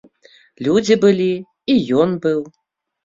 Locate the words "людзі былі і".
0.67-1.79